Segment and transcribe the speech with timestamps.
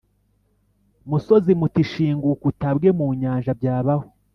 [1.09, 4.05] musozi muti Shinguka utabwe mu nyanja byabaho